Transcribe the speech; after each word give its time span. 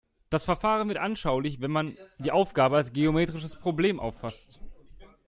Das 0.31 0.45
Verfahren 0.45 0.87
wird 0.87 0.97
anschaulich, 0.97 1.61
wenn 1.61 1.69
man 1.69 1.95
die 2.17 2.31
Aufgabe 2.31 2.77
als 2.77 2.91
geometrisches 2.91 3.55
Problem 3.55 3.99
auffasst. 3.99 4.59